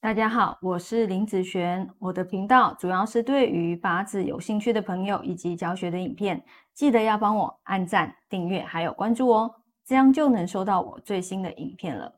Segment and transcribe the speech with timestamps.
[0.00, 1.92] 大家好，我是林子璇。
[1.98, 6.40] 我的频道主要是对于八字有兴趣的朋友以及教学的影片，
[6.72, 9.52] 记得要帮我按赞、订阅还有关注哦，
[9.84, 12.14] 这样就能收到我最新的影片了。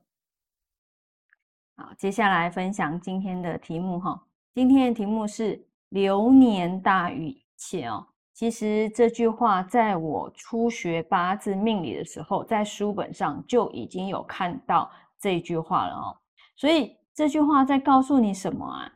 [1.79, 4.27] 好，接下来分享今天的题目哈。
[4.53, 8.07] 今天的题目是“流年大于一切”哦。
[8.35, 16.17] 其实这句话在我初学八字命理的时候，在书本上就已经有看到这句话了哦，
[16.55, 17.00] 所以。
[17.21, 18.91] 这句话在告诉你什么啊？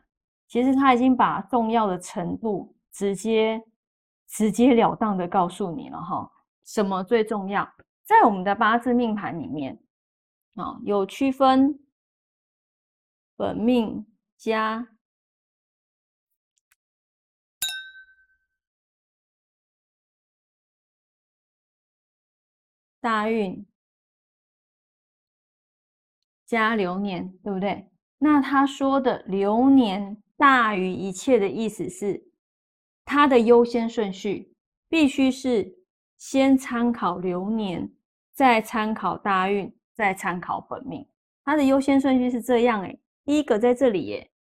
[0.47, 3.63] 其实他已经把重要的程度直接、
[4.27, 6.31] 直截了当的告诉你了哈。
[6.63, 7.71] 什么最重要？
[8.03, 9.79] 在我们的八字命盘里面
[10.55, 11.79] 啊，有区分
[13.35, 14.03] 本命
[14.37, 14.87] 加
[22.99, 23.63] 大运
[26.43, 27.91] 加流年，对不对？
[28.17, 32.23] 那他说的流年大于一切的意思是，
[33.03, 34.53] 他的优先顺序
[34.89, 35.77] 必须是
[36.17, 37.91] 先参考流年，
[38.33, 41.05] 再参考大运，再参考本命。
[41.43, 44.31] 他的优先顺序是这样诶，第一个在这里耶，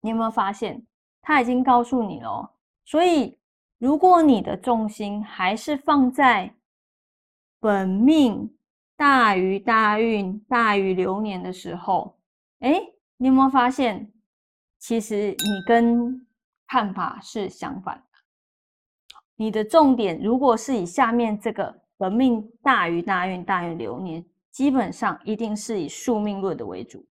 [0.00, 0.84] 你有没有发现
[1.22, 2.54] 他已经告诉你了？
[2.84, 3.38] 所以
[3.78, 6.54] 如果你的重心还是放在
[7.60, 8.54] 本命。
[9.02, 12.16] 大于大运大于流年的时候，
[12.60, 12.80] 哎，
[13.16, 14.12] 你有没有发现，
[14.78, 16.24] 其实你跟
[16.68, 18.18] 看法是相反的。
[19.34, 27.04] 你的重点如果是以下面这个本命大于大运大于流年，基本上一定是以宿命论的为主，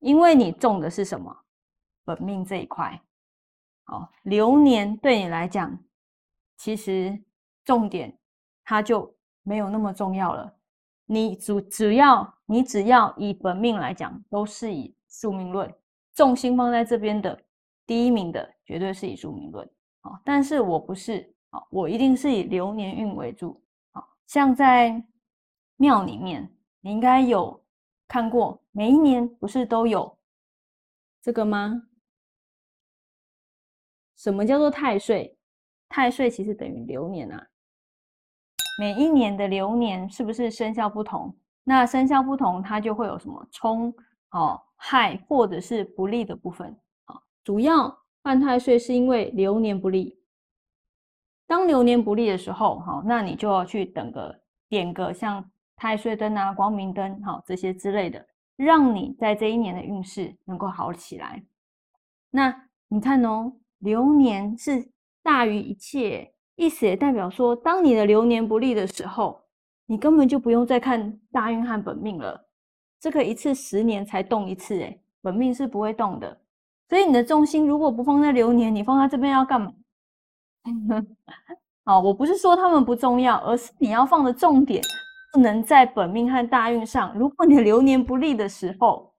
[0.00, 1.34] 因为你重的是什么？
[2.04, 3.00] 本命这一块。
[3.84, 5.82] 好，流年对你来讲，
[6.58, 7.18] 其实
[7.64, 8.18] 重点
[8.62, 9.16] 它就。
[9.50, 10.56] 没有那么重要了。
[11.06, 15.68] 你主只要你只要以本命来讲，都是以宿命论
[16.14, 17.36] 重心放在这边的
[17.84, 19.68] 第一名的，绝对是以宿命论
[20.02, 20.20] 啊。
[20.24, 24.00] 但是我不是啊，我一定是以流年运为主啊。
[24.28, 25.04] 像在
[25.78, 26.48] 庙里面，
[26.80, 27.60] 你应该有
[28.06, 30.16] 看过，每一年不是都有
[31.20, 31.88] 这个吗？
[34.14, 35.36] 什么叫做太岁？
[35.88, 37.49] 太岁其实等于流年啊。
[38.80, 41.36] 每一年的流年是不是生肖不同？
[41.64, 43.94] 那生肖不同，它就会有什么冲、
[44.30, 46.74] 哦害或者是不利的部分
[47.04, 47.20] 啊？
[47.44, 50.18] 主要犯太岁是因为流年不利。
[51.46, 55.44] 当流年不利的时候，哈，那你就要去等个点个像
[55.76, 58.26] 太岁灯啊、光明灯，哈，这些之类的，
[58.56, 61.44] 让你在这一年的运势能够好起来。
[62.30, 64.90] 那你看哦，流年是
[65.22, 66.32] 大于一切。
[66.60, 69.40] 意思也代表说，当你的流年不利的时候，
[69.86, 72.38] 你根本就不用再看大运和本命了。
[73.00, 76.38] 这个一次十年才动一次，诶本命是不会动的。
[76.90, 79.72] 所以你的重心如果不放在流年，你放在这边要干嘛？
[81.86, 84.82] 好，我不是说他们不重要，而是你要放的重点
[85.32, 87.16] 不能在本命和大运上。
[87.16, 89.14] 如果你的流年不利的时候，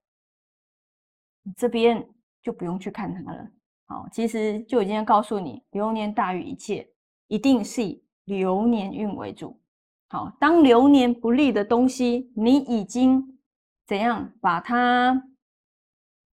[1.42, 2.08] 你这边
[2.44, 3.48] 就不用去看它了。
[3.88, 6.88] 好，其实就已经告诉你，流年大于一切。
[7.32, 9.58] 一定是以流年运为主。
[10.10, 13.40] 好，当流年不利的东西，你已经
[13.86, 15.30] 怎样把它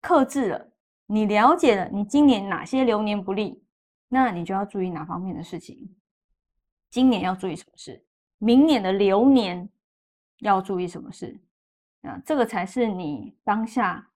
[0.02, 0.72] 克制了？
[1.06, 3.64] 你了解了你今年哪些流年不利，
[4.08, 5.96] 那你就要注意哪方面的事情。
[6.90, 8.04] 今年要注意什么事？
[8.40, 9.70] 明年的流年
[10.40, 11.40] 要注意什么事？
[12.02, 14.10] 啊，这个才是你当下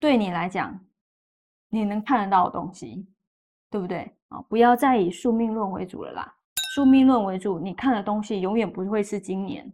[0.00, 0.84] 对你来讲
[1.68, 3.06] 你能看得到的东西，
[3.70, 4.15] 对不对？
[4.28, 6.34] 啊，不要再以宿命论为主了啦！
[6.74, 9.72] 宿命论为主，你看的东西永远不会是今年。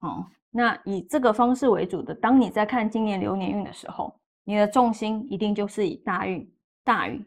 [0.00, 6.50] 哦，那以这个方式为主的，当你在看今年流年运的时候，你的重心一定就是以大运
[6.82, 7.24] 大运，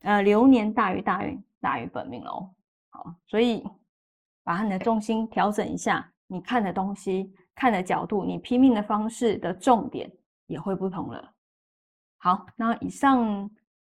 [0.00, 2.50] 呃，流年大于大运大于本命喽。
[2.90, 3.66] 好，所以
[4.44, 10.12] 把你的重心调整一下，你看的东西、看的角度，你拼命的方式的重点
[10.46, 11.32] 也会不同了。
[12.18, 13.50] 好，那以上。